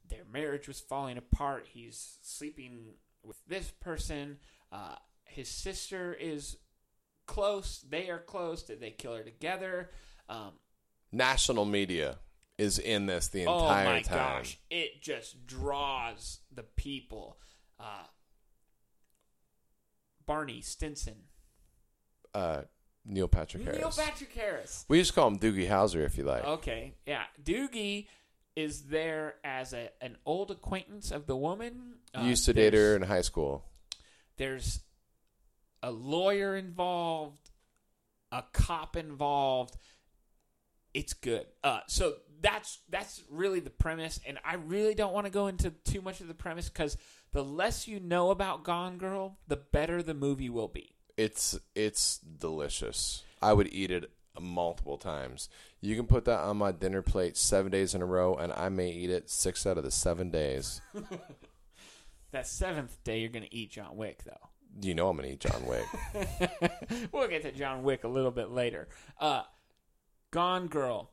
Their 0.09 0.25
marriage 0.31 0.67
was 0.67 0.79
falling 0.79 1.17
apart. 1.17 1.67
He's 1.71 2.17
sleeping 2.21 2.93
with 3.23 3.37
this 3.47 3.71
person. 3.71 4.37
Uh, 4.71 4.95
his 5.23 5.47
sister 5.49 6.13
is 6.13 6.57
close. 7.25 7.83
They 7.89 8.09
are 8.09 8.19
close. 8.19 8.63
Did 8.63 8.81
they 8.81 8.91
kill 8.91 9.15
her 9.15 9.23
together? 9.23 9.91
Um, 10.29 10.53
National 11.11 11.65
media 11.65 12.17
is 12.57 12.79
in 12.79 13.05
this 13.05 13.27
the 13.29 13.45
oh 13.45 13.59
entire 13.61 13.85
my 13.85 14.01
time. 14.01 14.17
gosh, 14.37 14.59
it 14.69 15.01
just 15.01 15.45
draws 15.47 16.39
the 16.53 16.63
people. 16.63 17.37
Uh, 17.79 18.05
Barney 20.25 20.61
Stinson, 20.61 21.15
Uh, 22.33 22.61
Neil 23.05 23.27
Patrick 23.27 23.63
Neil 23.65 23.75
Harris. 23.75 23.95
Patrick 23.97 24.33
Harris. 24.33 24.85
we 24.87 24.99
just 24.99 25.13
call 25.13 25.27
him 25.27 25.37
Doogie 25.37 25.67
Howser 25.67 26.05
if 26.05 26.17
you 26.17 26.23
like. 26.23 26.43
Okay, 26.45 26.95
yeah, 27.05 27.23
Doogie 27.43 28.07
is 28.55 28.83
there 28.83 29.35
as 29.43 29.73
a 29.73 29.89
an 30.01 30.17
old 30.25 30.51
acquaintance 30.51 31.11
of 31.11 31.25
the 31.25 31.35
woman. 31.35 31.95
Uh, 32.15 32.21
Used 32.21 32.45
to 32.45 32.53
date 32.53 32.73
her 32.73 32.95
in 32.95 33.01
high 33.03 33.21
school. 33.21 33.65
there's 34.37 34.79
a 35.81 35.91
lawyer 35.91 36.55
involved, 36.55 37.49
a 38.31 38.43
cop 38.53 38.95
involved. 38.95 39.75
It's 40.93 41.13
good. 41.13 41.45
Uh, 41.63 41.79
so 41.87 42.13
that's 42.41 42.79
that's 42.89 43.23
really 43.29 43.59
the 43.59 43.69
premise, 43.71 44.19
and 44.27 44.37
I 44.45 44.55
really 44.55 44.93
don't 44.93 45.13
want 45.13 45.25
to 45.25 45.31
go 45.31 45.47
into 45.47 45.71
too 45.71 46.01
much 46.01 46.21
of 46.21 46.27
the 46.27 46.33
premise 46.33 46.69
because 46.69 46.97
the 47.31 47.43
less 47.43 47.87
you 47.87 47.99
know 47.99 48.29
about 48.29 48.63
Gone 48.63 48.97
Girl, 48.97 49.39
the 49.47 49.55
better 49.57 50.03
the 50.03 50.13
movie 50.13 50.49
will 50.49 50.67
be. 50.67 50.91
It's 51.17 51.57
it's 51.73 52.17
delicious. 52.19 53.23
I 53.41 53.53
would 53.53 53.73
eat 53.73 53.91
it 53.91 54.11
multiple 54.39 54.97
times. 54.97 55.49
You 55.81 55.95
can 55.95 56.05
put 56.07 56.25
that 56.25 56.39
on 56.39 56.57
my 56.57 56.71
dinner 56.71 57.01
plate 57.01 57.37
seven 57.37 57.71
days 57.71 57.93
in 57.93 58.01
a 58.01 58.05
row, 58.05 58.35
and 58.35 58.51
I 58.53 58.69
may 58.69 58.91
eat 58.91 59.09
it 59.09 59.29
six 59.29 59.65
out 59.65 59.77
of 59.77 59.83
the 59.83 59.91
seven 59.91 60.29
days. 60.29 60.81
That 62.31 62.47
seventh 62.47 62.97
day, 63.03 63.19
you're 63.19 63.29
going 63.29 63.45
to 63.45 63.55
eat 63.55 63.69
John 63.69 63.95
Wick, 63.95 64.23
though. 64.25 64.49
You 64.81 64.95
know 64.95 65.07
I'm 65.07 65.15
gonna 65.15 65.27
eat 65.27 65.39
John 65.39 65.67
Wick. 65.67 65.85
we'll 67.11 67.27
get 67.27 67.43
to 67.43 67.51
John 67.51 67.83
Wick 67.83 68.03
a 68.03 68.07
little 68.07 68.31
bit 68.31 68.49
later. 68.49 68.87
Uh, 69.19 69.43
Gone 70.31 70.67
Girl. 70.67 71.11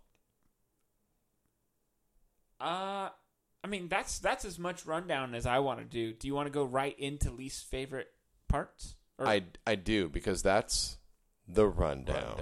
Uh, 2.59 3.11
I 3.63 3.67
mean 3.69 3.89
that's 3.89 4.19
that's 4.19 4.47
as 4.47 4.59
much 4.59 4.87
rundown 4.87 5.35
as 5.35 5.45
I 5.45 5.59
want 5.59 5.81
to 5.81 5.85
do. 5.85 6.13
Do 6.15 6.27
you 6.27 6.35
want 6.35 6.47
to 6.47 6.51
go 6.51 6.65
right 6.65 6.99
into 6.99 7.31
least 7.31 7.67
favorite 7.71 8.09
parts? 8.49 8.95
Or- 9.19 9.27
I 9.27 9.43
I 9.67 9.75
do 9.75 10.09
because 10.09 10.43
that's 10.43 10.97
the 11.55 11.67
rundown. 11.67 12.39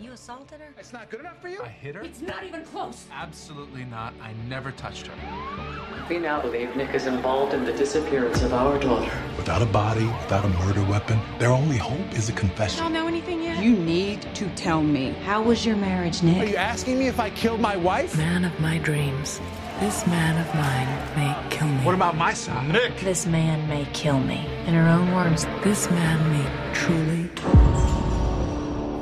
You 0.00 0.12
assaulted 0.12 0.60
her? 0.60 0.74
It's 0.78 0.92
not 0.92 1.10
good 1.10 1.20
enough 1.20 1.40
for 1.42 1.48
you? 1.48 1.60
I 1.62 1.68
hit 1.68 1.94
her? 1.94 2.00
It's 2.00 2.22
not 2.22 2.42
even 2.44 2.64
close. 2.64 3.04
Absolutely 3.12 3.84
not. 3.84 4.14
I 4.22 4.32
never 4.48 4.72
touched 4.72 5.08
her. 5.08 6.06
We 6.08 6.18
now 6.18 6.40
believe 6.40 6.74
Nick 6.74 6.94
is 6.94 7.06
involved 7.06 7.52
in 7.52 7.64
the 7.64 7.72
disappearance 7.72 8.42
of 8.42 8.54
our 8.54 8.78
daughter. 8.78 9.12
Without 9.36 9.60
a 9.60 9.66
body, 9.66 10.06
without 10.06 10.44
a 10.44 10.48
murder 10.48 10.82
weapon, 10.84 11.20
their 11.38 11.50
only 11.50 11.76
hope 11.76 12.14
is 12.14 12.28
a 12.30 12.32
confession. 12.32 12.78
You 12.78 12.84
don't 12.84 12.92
know 12.94 13.08
anything 13.08 13.42
yet? 13.42 13.62
You 13.62 13.76
need 13.76 14.22
to 14.36 14.48
tell 14.54 14.82
me. 14.82 15.10
How 15.24 15.42
was 15.42 15.66
your 15.66 15.76
marriage, 15.76 16.22
Nick? 16.22 16.42
Are 16.42 16.50
you 16.50 16.56
asking 16.56 16.98
me 16.98 17.06
if 17.06 17.20
I 17.20 17.28
killed 17.30 17.60
my 17.60 17.76
wife? 17.76 18.16
Man 18.16 18.44
of 18.46 18.58
my 18.58 18.78
dreams, 18.78 19.38
this 19.80 20.06
man 20.06 20.40
of 20.40 20.54
mine 20.54 21.16
may 21.16 21.50
kill 21.50 21.68
me. 21.68 21.84
What 21.84 21.94
about 21.94 22.16
my 22.16 22.32
son? 22.32 22.72
Nick! 22.72 22.98
This 23.00 23.26
man 23.26 23.68
may 23.68 23.86
kill 23.92 24.18
me. 24.18 24.46
In 24.66 24.74
her 24.74 24.88
own 24.88 25.14
words, 25.14 25.44
This 25.62 25.90
man 25.90 26.18
may 26.32 26.74
truly 26.74 27.28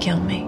kill 0.01 0.21
me. 0.21 0.41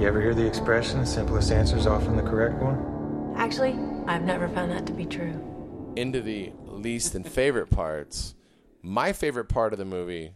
You 0.00 0.08
ever 0.08 0.20
hear 0.20 0.34
the 0.34 0.46
expression, 0.46 1.00
the 1.00 1.06
simplest 1.06 1.52
answer 1.52 1.76
is 1.76 1.86
often 1.86 2.16
the 2.16 2.22
correct 2.22 2.56
one? 2.60 3.34
Actually, 3.36 3.78
I've 4.06 4.22
never 4.22 4.48
found 4.48 4.72
that 4.72 4.86
to 4.86 4.92
be 4.92 5.06
true. 5.06 5.92
Into 5.96 6.20
the 6.20 6.52
least 6.64 7.14
and 7.14 7.26
favorite 7.26 7.70
parts. 7.70 8.34
My 8.82 9.12
favorite 9.12 9.48
part 9.48 9.72
of 9.72 9.78
the 9.78 9.84
movie. 9.84 10.32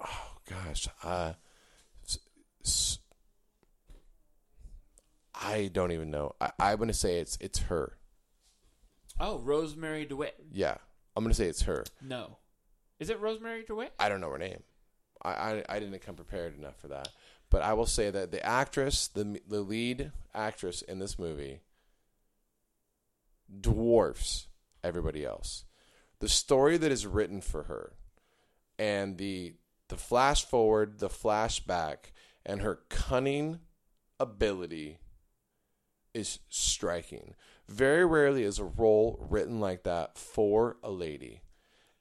Oh 0.00 0.32
gosh, 0.48 0.88
uh, 1.04 1.34
s- 2.04 2.18
s- 2.64 2.98
I 5.34 5.70
don't 5.72 5.92
even 5.92 6.10
know. 6.10 6.34
I, 6.40 6.50
I'm 6.58 6.78
gonna 6.78 6.92
say 6.92 7.18
it's 7.18 7.36
it's 7.40 7.60
her. 7.60 7.98
oh, 9.20 9.40
Rosemarie 9.44 10.08
DeWitt. 10.08 10.34
Yeah, 10.50 10.76
I'm 11.14 11.22
gonna 11.24 11.34
say 11.34 11.46
it's 11.46 11.62
her. 11.62 11.84
No, 12.00 12.38
is 12.98 13.10
it 13.10 13.20
Rosemarie 13.20 13.66
DeWitt? 13.66 13.92
I 13.98 14.08
don't 14.08 14.20
know 14.20 14.30
her 14.30 14.38
name. 14.38 14.62
I, 15.22 15.30
I, 15.30 15.64
I 15.68 15.78
didn't 15.78 16.00
come 16.00 16.14
prepared 16.14 16.56
enough 16.58 16.76
for 16.76 16.88
that. 16.88 17.08
But 17.50 17.62
I 17.62 17.74
will 17.74 17.86
say 17.86 18.10
that 18.10 18.30
the 18.30 18.44
actress, 18.44 19.08
the 19.08 19.40
the 19.46 19.60
lead 19.60 20.12
actress 20.34 20.80
in 20.80 20.98
this 20.98 21.18
movie, 21.18 21.60
dwarfs 23.60 24.46
everybody 24.82 25.24
else. 25.24 25.64
The 26.20 26.30
story 26.30 26.78
that 26.78 26.90
is 26.90 27.06
written 27.06 27.40
for 27.40 27.64
her, 27.64 27.92
and 28.78 29.18
the 29.18 29.54
the 29.88 29.98
flash 29.98 30.46
forward, 30.46 30.98
the 30.98 31.10
flashback, 31.10 32.12
and 32.46 32.62
her 32.62 32.80
cunning 32.88 33.60
ability 34.18 34.98
is 36.14 36.38
striking. 36.48 37.34
Very 37.68 38.06
rarely 38.06 38.44
is 38.44 38.58
a 38.58 38.64
role 38.64 39.18
written 39.28 39.60
like 39.60 39.82
that 39.82 40.16
for 40.16 40.78
a 40.82 40.90
lady. 40.90 41.42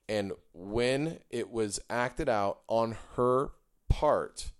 And 0.09 0.33
when 0.53 1.19
it 1.29 1.49
was 1.49 1.79
acted 1.89 2.27
out 2.27 2.61
on 2.67 2.97
her 3.15 3.51
part, 3.89 4.51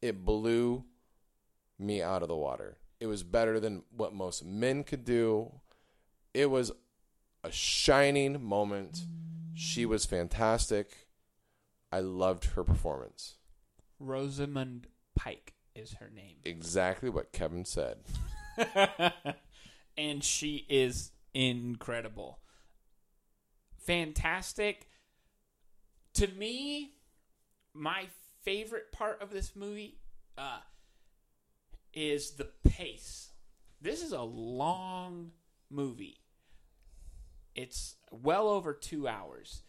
it 0.00 0.24
blew 0.24 0.84
me 1.78 2.02
out 2.02 2.22
of 2.22 2.28
the 2.28 2.36
water. 2.36 2.78
It 3.00 3.06
was 3.06 3.22
better 3.22 3.60
than 3.60 3.82
what 3.90 4.12
most 4.12 4.44
men 4.44 4.84
could 4.84 5.04
do. 5.04 5.52
It 6.34 6.50
was 6.50 6.72
a 7.44 7.52
shining 7.52 8.42
moment. 8.42 9.04
She 9.54 9.86
was 9.86 10.04
fantastic. 10.04 11.08
I 11.92 12.00
loved 12.00 12.46
her 12.56 12.64
performance. 12.64 13.36
Rosamund 13.98 14.88
Pike 15.14 15.54
is 15.74 15.94
her 15.94 16.10
name. 16.14 16.36
Exactly 16.44 17.08
what 17.08 17.32
Kevin 17.32 17.64
said. 17.64 17.98
and 19.96 20.22
she 20.22 20.66
is 20.68 21.12
incredible. 21.34 22.40
Fantastic. 23.88 24.86
To 26.12 26.26
me, 26.26 26.92
my 27.72 28.08
favorite 28.42 28.92
part 28.92 29.22
of 29.22 29.30
this 29.30 29.56
movie 29.56 29.96
uh, 30.36 30.58
is 31.94 32.32
the 32.32 32.50
pace. 32.68 33.30
This 33.80 34.02
is 34.02 34.12
a 34.12 34.20
long 34.20 35.30
movie. 35.70 36.18
It's 37.54 37.96
well 38.10 38.48
over 38.48 38.74
two 38.74 39.08
hours, 39.08 39.62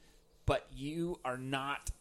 but 0.45 0.67
you 0.69 1.21
are 1.23 1.37
not 1.37 1.91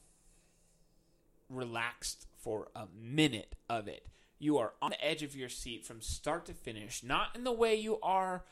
relaxed 1.48 2.26
for 2.36 2.66
a 2.74 2.86
minute 3.00 3.54
of 3.70 3.86
it. 3.86 4.08
You 4.40 4.58
are 4.58 4.72
on 4.82 4.90
the 4.90 5.04
edge 5.04 5.22
of 5.22 5.36
your 5.36 5.48
seat 5.48 5.86
from 5.86 6.00
start 6.00 6.46
to 6.46 6.52
finish, 6.52 7.04
not 7.04 7.36
in 7.36 7.44
the 7.44 7.52
way 7.52 7.76
you 7.76 8.00
are 8.02 8.42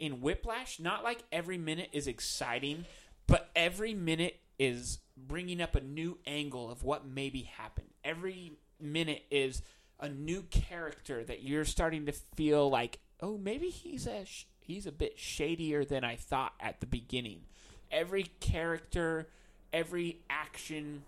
in 0.00 0.20
Whiplash, 0.20 0.80
not 0.80 1.04
like 1.04 1.22
every 1.30 1.58
minute 1.58 1.90
is 1.92 2.08
exciting, 2.08 2.86
but 3.26 3.50
every 3.54 3.94
minute 3.94 4.40
is 4.58 4.98
bringing 5.16 5.60
up 5.60 5.76
a 5.76 5.80
new 5.80 6.18
angle 6.26 6.70
of 6.70 6.82
what 6.82 7.06
maybe 7.06 7.42
happened. 7.42 7.88
Every 8.02 8.52
minute 8.80 9.22
is 9.30 9.62
a 10.00 10.08
new 10.08 10.42
character 10.50 11.22
that 11.24 11.42
you're 11.42 11.66
starting 11.66 12.06
to 12.06 12.12
feel 12.34 12.68
like, 12.68 12.98
oh, 13.20 13.36
maybe 13.36 13.68
he's 13.68 14.06
a 14.06 14.24
sh- 14.24 14.46
he's 14.58 14.86
a 14.86 14.92
bit 14.92 15.18
shadier 15.18 15.84
than 15.84 16.02
I 16.02 16.16
thought 16.16 16.54
at 16.58 16.80
the 16.80 16.86
beginning. 16.86 17.42
Every 17.92 18.24
character, 18.40 19.28
every 19.72 20.20
action, 20.30 21.02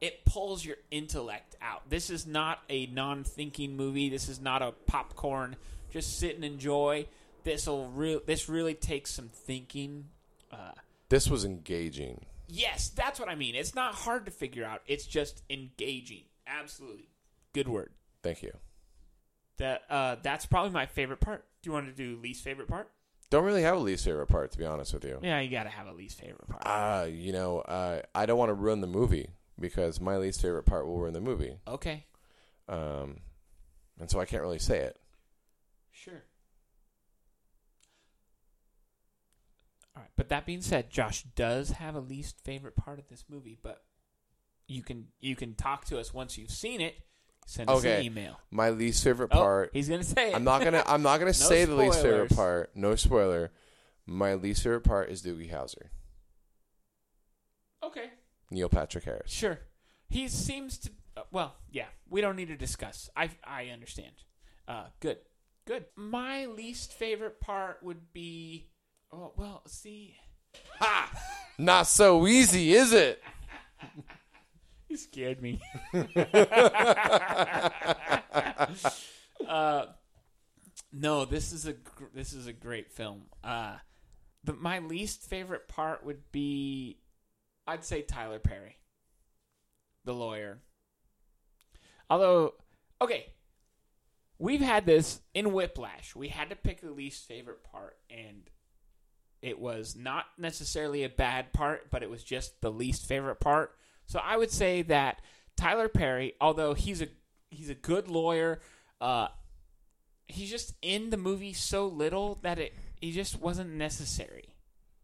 it 0.00 0.24
pulls 0.24 0.64
your 0.64 0.76
intellect 0.90 1.56
out. 1.60 1.90
This 1.90 2.08
is 2.08 2.26
not 2.26 2.60
a 2.70 2.86
non-thinking 2.86 3.76
movie. 3.76 4.08
This 4.08 4.28
is 4.28 4.40
not 4.40 4.62
a 4.62 4.72
popcorn. 4.86 5.56
Just 5.90 6.18
sit 6.18 6.36
and 6.36 6.44
enjoy. 6.44 7.06
This'll 7.48 7.88
re- 7.88 8.20
this 8.26 8.46
really 8.48 8.74
takes 8.74 9.10
some 9.10 9.28
thinking. 9.28 10.10
Uh, 10.52 10.72
This 11.08 11.30
was 11.30 11.46
engaging. 11.46 12.26
yes, 12.46 12.88
that's 12.90 13.18
what 13.18 13.30
I 13.30 13.34
mean. 13.36 13.54
It's 13.54 13.74
not 13.74 13.94
hard 13.94 14.26
to 14.26 14.30
figure 14.30 14.64
out. 14.66 14.82
It's 14.86 15.06
just 15.06 15.42
engaging. 15.48 16.24
Absolutely, 16.46 17.08
good 17.54 17.66
word. 17.68 17.92
Thank 18.22 18.42
you. 18.42 18.52
That 19.56 19.82
uh, 19.88 20.16
that's 20.22 20.44
probably 20.44 20.72
my 20.72 20.84
favorite 20.86 21.20
part. 21.20 21.46
Do 21.62 21.68
you 21.70 21.72
want 21.72 21.86
to 21.86 21.92
do 21.92 22.20
least 22.22 22.44
favorite 22.44 22.68
part? 22.68 22.90
Don't 23.30 23.44
really 23.44 23.62
have 23.62 23.76
a 23.76 23.80
least 23.80 24.04
favorite 24.04 24.26
part, 24.28 24.52
to 24.52 24.58
be 24.58 24.66
honest 24.66 24.92
with 24.92 25.04
you. 25.04 25.18
Yeah, 25.22 25.40
you 25.40 25.50
got 25.50 25.64
to 25.64 25.68
have 25.70 25.86
a 25.86 25.92
least 25.92 26.20
favorite 26.20 26.48
part. 26.48 26.62
Uh, 26.66 27.06
you 27.06 27.32
know, 27.32 27.60
uh, 27.60 28.02
I 28.14 28.26
don't 28.26 28.38
want 28.38 28.50
to 28.50 28.54
ruin 28.54 28.80
the 28.82 28.86
movie 28.86 29.30
because 29.58 30.00
my 30.00 30.16
least 30.18 30.40
favorite 30.42 30.64
part 30.64 30.86
will 30.86 30.98
ruin 30.98 31.12
the 31.14 31.20
movie. 31.20 31.56
okay, 31.66 32.04
Um, 32.68 33.20
and 34.00 34.10
so 34.10 34.20
I 34.20 34.24
can't 34.26 34.42
really 34.42 34.58
say 34.58 34.78
it. 34.80 34.96
sure. 35.92 36.22
All 39.98 40.02
right, 40.04 40.10
but 40.16 40.28
that 40.28 40.46
being 40.46 40.60
said, 40.62 40.90
Josh 40.90 41.24
does 41.34 41.70
have 41.72 41.96
a 41.96 42.00
least 42.00 42.40
favorite 42.44 42.76
part 42.76 42.98
of 43.00 43.08
this 43.08 43.24
movie, 43.28 43.58
but 43.60 43.82
you 44.68 44.82
can 44.82 45.08
you 45.20 45.34
can 45.34 45.54
talk 45.54 45.86
to 45.86 45.98
us 45.98 46.14
once 46.14 46.38
you've 46.38 46.50
seen 46.52 46.80
it. 46.80 46.94
Send 47.46 47.68
us 47.68 47.78
Okay. 47.78 47.96
an 47.98 48.04
email. 48.04 48.38
My 48.50 48.70
least 48.70 49.02
favorite 49.02 49.30
Oh, 49.32 49.38
part. 49.38 49.70
he's 49.72 49.88
gonna 49.88 50.04
say 50.04 50.30
it. 50.30 50.36
I'm 50.36 50.44
not 50.44 50.62
gonna. 50.62 50.84
I'm 50.86 51.02
not 51.02 51.18
gonna 51.18 51.32
say 51.34 51.64
the 51.64 51.74
least 51.74 52.00
favorite 52.00 52.30
spoilers. 52.30 52.36
part. 52.36 52.76
No 52.76 52.94
spoiler. 52.94 53.50
My 54.06 54.34
least 54.34 54.62
favorite 54.62 54.82
part 54.84 55.10
is 55.10 55.22
Doogie 55.22 55.52
Howser, 55.52 55.88
Okay, 57.82 58.10
Neil 58.50 58.68
Patrick 58.68 59.04
Harris. 59.04 59.30
sure. 59.30 59.58
he 60.08 60.28
seems 60.28 60.78
to. 60.78 60.90
Uh, 61.16 61.22
well, 61.32 61.56
yeah, 61.70 61.86
we 62.08 62.20
don't 62.20 62.36
need 62.36 62.48
to 62.48 62.56
discuss. 62.56 63.08
I 63.16 63.30
I 63.44 63.66
understand. 63.66 64.12
Uh, 64.66 64.86
good, 65.00 65.18
good. 65.66 65.86
My 65.96 66.46
least 66.46 66.92
favorite 66.92 67.40
part 67.40 67.82
would 67.82 68.12
be. 68.12 68.70
Oh 69.12 69.32
well, 69.36 69.62
see. 69.66 70.16
Ha! 70.80 71.10
Not 71.58 71.86
so 71.86 72.26
easy, 72.26 72.74
is 72.74 72.92
it? 72.92 73.22
You 74.88 74.96
scared 74.96 75.42
me. 75.42 75.60
uh, 79.46 79.84
no, 80.92 81.24
this 81.26 81.52
is 81.52 81.66
a 81.66 81.74
gr- 81.74 82.04
this 82.14 82.32
is 82.32 82.46
a 82.46 82.54
great 82.54 82.90
film. 82.90 83.24
Uh, 83.44 83.76
but 84.44 84.58
my 84.58 84.78
least 84.78 85.28
favorite 85.28 85.68
part 85.68 86.04
would 86.06 86.32
be, 86.32 87.00
I'd 87.66 87.84
say 87.84 88.00
Tyler 88.00 88.38
Perry, 88.38 88.78
the 90.06 90.14
lawyer. 90.14 90.60
Although, 92.08 92.54
okay, 93.02 93.34
we've 94.38 94.62
had 94.62 94.86
this 94.86 95.20
in 95.34 95.52
Whiplash. 95.52 96.16
We 96.16 96.28
had 96.28 96.48
to 96.48 96.56
pick 96.56 96.80
the 96.80 96.92
least 96.92 97.28
favorite 97.28 97.62
part, 97.62 97.98
and 98.08 98.48
it 99.42 99.58
was 99.58 99.96
not 99.96 100.26
necessarily 100.36 101.04
a 101.04 101.08
bad 101.08 101.52
part, 101.52 101.90
but 101.90 102.02
it 102.02 102.10
was 102.10 102.24
just 102.24 102.60
the 102.60 102.70
least 102.70 103.06
favorite 103.06 103.40
part. 103.40 103.74
So 104.06 104.20
I 104.22 104.36
would 104.36 104.50
say 104.50 104.82
that 104.82 105.20
Tyler 105.56 105.88
Perry, 105.88 106.34
although 106.40 106.74
he's 106.74 107.02
a 107.02 107.08
he's 107.50 107.70
a 107.70 107.74
good 107.74 108.08
lawyer, 108.08 108.60
uh, 109.00 109.28
he's 110.26 110.50
just 110.50 110.74
in 110.82 111.10
the 111.10 111.16
movie 111.16 111.52
so 111.52 111.86
little 111.86 112.38
that 112.42 112.58
it 112.58 112.74
he 113.00 113.12
just 113.12 113.40
wasn't 113.40 113.70
necessary. 113.70 114.54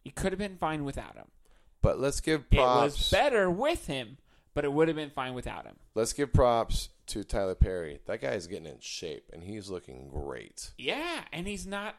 You 0.04 0.12
could 0.12 0.32
have 0.32 0.38
been 0.38 0.56
fine 0.56 0.84
without 0.84 1.14
him. 1.14 1.26
But 1.80 2.00
let's 2.00 2.20
give 2.20 2.48
props. 2.50 2.94
It 2.94 2.98
was 2.98 3.10
better 3.10 3.50
with 3.50 3.86
him, 3.86 4.16
but 4.54 4.64
it 4.64 4.72
would 4.72 4.88
have 4.88 4.96
been 4.96 5.10
fine 5.10 5.34
without 5.34 5.64
him. 5.64 5.76
Let's 5.94 6.12
give 6.12 6.32
props 6.32 6.88
to 7.08 7.24
Tyler 7.24 7.54
Perry. 7.54 8.00
That 8.06 8.20
guy 8.22 8.32
is 8.32 8.46
getting 8.46 8.66
in 8.66 8.80
shape, 8.80 9.30
and 9.32 9.42
he's 9.42 9.68
looking 9.68 10.08
great. 10.08 10.72
Yeah, 10.78 11.22
and 11.32 11.46
he's 11.46 11.66
not 11.66 11.96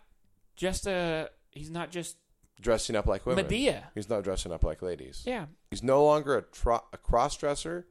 just 0.56 0.88
a 0.88 1.30
he's 1.52 1.70
not 1.70 1.92
just 1.92 2.18
Dressing 2.62 2.96
up 2.96 3.06
like 3.06 3.26
women. 3.26 3.46
Madea. 3.46 3.84
He's 3.94 4.10
not 4.10 4.24
dressing 4.24 4.52
up 4.52 4.64
like 4.64 4.82
ladies. 4.82 5.24
Yeah. 5.26 5.46
He's 5.70 5.84
no 5.84 6.04
longer 6.06 6.38
a, 6.38 6.42
tro- 6.42 6.86
a 6.94 6.98
cross 6.98 7.36
dresser. 7.38 7.86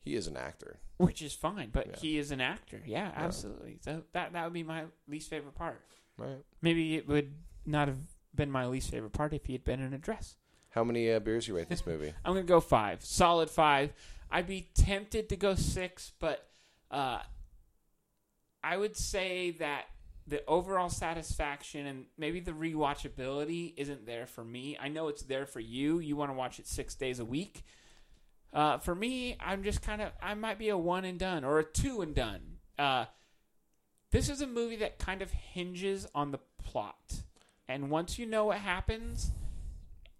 He 0.00 0.14
is 0.16 0.26
an 0.26 0.36
actor. 0.36 0.80
which 0.96 1.22
is 1.22 1.32
fine, 1.32 1.70
but 1.72 1.86
Yeah. 1.86 1.96
he 2.00 2.18
is 2.18 2.30
an 2.32 2.40
actor. 2.40 2.82
Yeah, 2.84 3.12
absolutely. 3.14 3.78
So 3.82 4.02
that 4.12 4.32
that 4.32 4.44
would 4.44 4.52
be 4.52 4.62
my 4.64 4.84
least 5.08 5.30
favorite 5.30 5.54
part. 5.54 5.80
Right. 6.18 6.42
Maybe 6.60 6.96
it 6.96 7.06
would 7.08 7.32
not 7.64 7.86
have 7.88 7.98
been 8.34 8.50
my 8.50 8.66
least 8.66 8.90
favorite 8.90 9.12
part 9.12 9.32
if 9.32 9.46
he 9.46 9.52
had 9.52 9.64
been 9.64 9.80
in 9.80 9.92
a 9.94 9.98
dress. 9.98 10.36
How 10.70 10.82
many 10.84 11.10
uh, 11.12 11.20
beers 11.20 11.46
you 11.46 11.54
rate 11.56 11.68
this 11.68 11.86
movie? 11.86 12.12
I'm 12.24 12.32
gonna 12.34 12.44
go 12.44 12.60
five, 12.60 13.04
solid 13.04 13.50
five. 13.50 13.92
I'd 14.30 14.46
be 14.46 14.68
tempted 14.74 15.28
to 15.28 15.36
go 15.36 15.54
six, 15.54 16.12
but 16.18 16.46
uh, 16.90 17.20
I 18.64 18.76
would 18.76 18.96
say 18.96 19.52
that 19.52 19.84
the 20.26 20.44
overall 20.46 20.88
satisfaction 20.88 21.86
and 21.86 22.04
maybe 22.16 22.40
the 22.40 22.52
rewatchability 22.52 23.74
isn't 23.76 24.06
there 24.06 24.26
for 24.26 24.44
me. 24.44 24.78
I 24.80 24.88
know 24.88 25.08
it's 25.08 25.22
there 25.22 25.46
for 25.46 25.60
you. 25.60 25.98
You 25.98 26.16
want 26.16 26.30
to 26.30 26.36
watch 26.36 26.58
it 26.58 26.66
six 26.66 26.94
days 26.94 27.18
a 27.18 27.24
week. 27.24 27.64
Uh, 28.52 28.78
for 28.78 28.94
me, 28.94 29.36
I'm 29.40 29.62
just 29.62 29.82
kind 29.82 30.02
of 30.02 30.12
I 30.22 30.34
might 30.34 30.58
be 30.58 30.68
a 30.68 30.76
one 30.76 31.04
and 31.04 31.18
done 31.18 31.44
or 31.44 31.58
a 31.58 31.64
two 31.64 32.02
and 32.02 32.14
done. 32.14 32.58
Uh, 32.78 33.06
this 34.10 34.28
is 34.28 34.42
a 34.42 34.46
movie 34.46 34.76
that 34.76 34.98
kind 34.98 35.22
of 35.22 35.30
hinges 35.30 36.06
on 36.14 36.32
the 36.32 36.40
plot, 36.62 37.22
and 37.66 37.90
once 37.90 38.18
you 38.18 38.26
know 38.26 38.46
what 38.46 38.58
happens, 38.58 39.32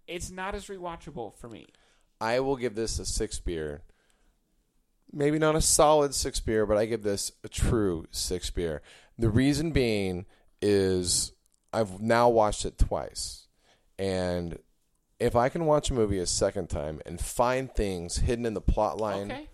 it's 0.06 0.30
not 0.30 0.54
as 0.54 0.66
rewatchable 0.66 1.36
for 1.36 1.48
me. 1.48 1.66
I 2.20 2.40
will 2.40 2.56
give 2.56 2.74
this 2.74 2.98
a 2.98 3.04
six 3.04 3.38
beer. 3.38 3.82
Maybe 5.12 5.38
not 5.38 5.56
a 5.56 5.60
solid 5.60 6.14
six 6.14 6.40
beer, 6.40 6.64
but 6.64 6.78
I 6.78 6.86
give 6.86 7.02
this 7.02 7.32
a 7.44 7.48
true 7.48 8.06
six 8.10 8.50
beer. 8.50 8.80
The 9.18 9.28
reason 9.28 9.72
being 9.72 10.24
is 10.62 11.32
I've 11.72 12.00
now 12.00 12.28
watched 12.28 12.64
it 12.64 12.78
twice. 12.78 13.46
And 13.98 14.58
if 15.20 15.36
I 15.36 15.48
can 15.48 15.66
watch 15.66 15.90
a 15.90 15.94
movie 15.94 16.18
a 16.18 16.26
second 16.26 16.68
time 16.70 17.00
and 17.04 17.20
find 17.20 17.72
things 17.72 18.16
hidden 18.18 18.46
in 18.46 18.54
the 18.54 18.60
plot 18.60 18.98
line 18.98 19.30
Okay. 19.30 19.48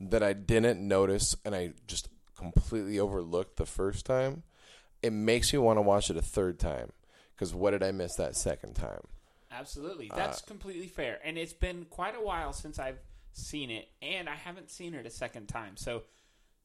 that 0.00 0.22
I 0.22 0.32
didn't 0.32 0.86
notice 0.86 1.36
and 1.44 1.54
I 1.54 1.72
just 1.86 2.08
completely 2.36 2.98
overlooked 2.98 3.56
the 3.56 3.64
first 3.66 4.04
time, 4.06 4.42
it 5.02 5.12
makes 5.12 5.52
me 5.52 5.58
want 5.58 5.76
to 5.78 5.82
watch 5.82 6.10
it 6.10 6.16
a 6.16 6.22
third 6.22 6.58
time. 6.58 6.92
Because 7.34 7.54
what 7.54 7.70
did 7.70 7.82
I 7.82 7.92
miss 7.92 8.16
that 8.16 8.34
second 8.34 8.74
time? 8.74 9.02
Absolutely. 9.50 10.10
That's 10.14 10.42
uh, 10.42 10.46
completely 10.46 10.88
fair. 10.88 11.18
And 11.24 11.38
it's 11.38 11.52
been 11.52 11.86
quite 11.88 12.16
a 12.16 12.20
while 12.24 12.52
since 12.52 12.78
I've 12.78 12.98
seen 13.36 13.70
it, 13.70 13.88
and 14.02 14.28
I 14.28 14.34
haven't 14.34 14.70
seen 14.70 14.94
it 14.94 15.06
a 15.06 15.10
second 15.10 15.46
time. 15.46 15.76
So 15.76 16.02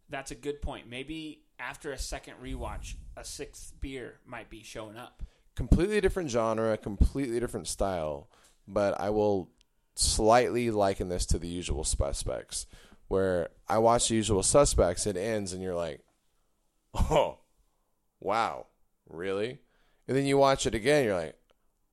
that's 0.09 0.31
a 0.31 0.35
good 0.35 0.61
point. 0.61 0.89
Maybe 0.89 1.43
after 1.59 1.91
a 1.91 1.97
second 1.97 2.35
rewatch, 2.41 2.95
a 3.15 3.23
sixth 3.23 3.73
beer 3.79 4.19
might 4.25 4.49
be 4.49 4.63
showing 4.63 4.97
up. 4.97 5.23
completely 5.55 6.01
different 6.01 6.29
genre, 6.29 6.77
completely 6.77 7.39
different 7.39 7.67
style, 7.67 8.27
but 8.67 8.99
I 8.99 9.09
will 9.09 9.49
slightly 9.95 10.71
liken 10.71 11.09
this 11.09 11.25
to 11.27 11.39
the 11.39 11.47
usual 11.47 11.83
suspects, 11.83 12.65
where 13.07 13.49
I 13.67 13.77
watch 13.77 14.07
the 14.07 14.15
usual 14.15 14.43
suspects, 14.43 15.05
it 15.05 15.17
ends, 15.17 15.53
and 15.53 15.61
you're 15.61 15.75
like, 15.75 16.01
oh, 16.95 17.39
wow, 18.19 18.67
really? 19.09 19.59
And 20.07 20.17
then 20.17 20.25
you 20.25 20.37
watch 20.37 20.65
it 20.65 20.75
again, 20.75 21.05
you're 21.05 21.15
like, 21.15 21.35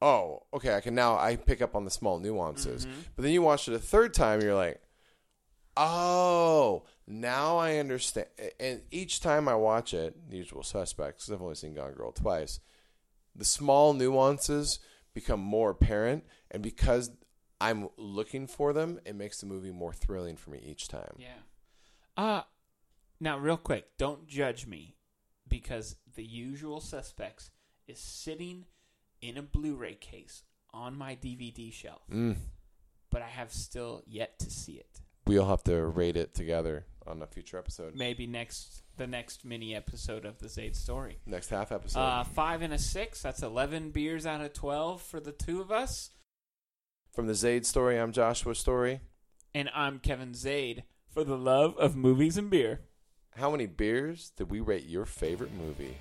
oh, 0.01 0.45
okay, 0.55 0.75
I 0.77 0.81
can 0.81 0.95
now 0.95 1.17
I 1.19 1.37
pick 1.37 1.61
up 1.63 1.75
on 1.75 1.85
the 1.85 1.91
small 1.91 2.19
nuances. 2.19 2.87
But 3.17 3.23
then 3.23 3.33
you 3.33 3.43
watch 3.43 3.67
it 3.69 3.75
a 3.75 3.79
third 3.79 4.15
time, 4.15 4.41
you're 4.43 4.55
like, 4.55 4.81
oh, 5.77 6.85
now 7.07 7.57
I 7.57 7.77
understand. 7.77 8.27
And 8.61 8.83
each 8.91 9.21
time 9.21 9.49
I 9.49 9.55
watch 9.55 9.95
it, 9.95 10.29
the 10.31 10.37
usual 10.37 10.63
suspects, 10.63 11.27
'cause 11.27 11.33
I've 11.35 11.43
only 11.43 11.55
seen 11.55 11.75
Gone 11.75 11.93
Girl 11.95 12.13
twice 12.13 12.61
the 13.35 13.45
small 13.45 13.93
nuances 13.93 14.81
become 15.15 15.39
more 15.39 15.71
apparent 15.71 16.25
and 16.51 16.61
because 16.61 17.13
i'm 17.61 17.89
looking 17.97 18.49
for 18.49 18.73
them 18.73 18.99
it 19.05 19.15
makes 19.15 19.39
the 19.41 19.47
movie 19.47 19.71
more 19.71 19.93
thrilling 19.93 20.37
for 20.37 20.51
me 20.51 20.59
each 20.59 20.89
time 20.89 21.15
Yeah. 21.19 21.39
Uh 22.17 22.43
now 23.21 23.39
real 23.39 23.57
quick, 23.57 23.97
don't 23.97 24.27
judge 24.27 24.67
me 24.67 24.97
because 25.47 25.97
the 26.17 26.25
usual 26.25 26.81
suspects 26.81 27.51
is 27.87 27.99
sitting 28.01 28.65
in 29.21 29.37
a 29.37 29.43
Blu-ray 29.43 29.95
case 29.95 30.43
on 30.73 30.97
my 30.97 31.15
DVD 31.17 31.73
shelf. 31.73 32.03
Mm. 32.13 32.37
But 33.11 33.23
I 33.23 33.29
have 33.29 33.53
still 33.53 34.03
yet 34.07 34.39
to 34.41 34.51
see 34.51 34.73
it. 34.75 35.01
we'll 35.27 35.47
have 35.49 35.63
to 35.65 35.85
rate 35.87 36.17
it 36.17 36.35
together 36.35 36.85
on 37.07 37.23
a 37.23 37.27
future 37.27 37.59
episode 37.59 37.95
Maybe 37.95 38.27
next 38.27 38.83
the 38.97 39.07
next 39.07 39.45
mini 39.45 39.75
episode 39.75 40.25
of 40.27 40.39
the 40.39 40.49
Zayd 40.49 40.75
story. 40.77 41.19
next 41.27 41.49
half 41.51 41.71
episode 41.73 42.01
Uh, 42.01 42.25
five 42.25 42.61
and 42.63 42.73
a 42.75 42.79
six. 42.79 43.23
That's 43.23 43.43
eleven 43.43 43.91
beers 43.91 44.27
out 44.27 44.41
of 44.43 44.53
twelve 44.53 45.01
for 45.03 45.21
the 45.21 45.33
two 45.33 45.61
of 45.61 45.71
us. 45.71 46.11
from 47.15 47.27
the 47.27 47.35
zaid 47.35 47.65
story 47.67 47.99
i'm 47.99 48.13
joshua 48.13 48.55
story 48.55 49.01
And 49.55 49.71
I'm 49.75 49.99
Kevin 49.99 50.35
Zaid 50.35 50.85
for 51.11 51.25
the 51.25 51.39
love 51.39 51.75
of 51.79 51.97
movies 51.97 52.37
and 52.37 52.51
beer. 52.51 52.81
how 53.37 53.51
many 53.51 53.67
beers 53.67 54.31
did 54.37 54.51
we 54.51 54.61
rate 54.61 54.85
your 54.85 55.07
favorite 55.07 55.53
movie 55.55 55.97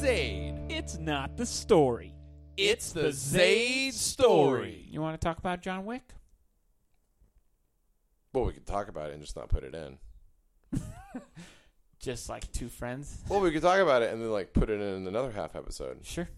zaid 0.00 0.54
It's 0.68 0.98
not 0.98 1.36
the 1.36 1.46
story. 1.46 2.12
It's 2.56 2.92
the 2.92 3.12
Zayd 3.12 3.92
story. 3.94 4.86
You 4.90 5.00
want 5.02 5.18
to 5.20 5.24
talk 5.24 5.38
about 5.38 5.60
John 5.62 5.84
Wick? 5.84 6.02
well 8.32 8.44
we 8.44 8.52
could 8.52 8.66
talk 8.66 8.88
about 8.88 9.08
it 9.08 9.14
and 9.14 9.22
just 9.22 9.34
not 9.36 9.48
put 9.48 9.64
it 9.64 9.74
in 9.74 9.98
Just 11.98 12.28
like 12.28 12.50
two 12.52 12.68
friends. 12.68 13.22
well 13.28 13.40
we 13.40 13.50
could 13.50 13.62
talk 13.62 13.78
about 13.80 14.02
it 14.02 14.12
and 14.12 14.20
then 14.22 14.30
like 14.30 14.52
put 14.52 14.68
it 14.70 14.80
in 14.80 15.06
another 15.06 15.30
half 15.30 15.56
episode 15.56 15.98
Sure. 16.04 16.28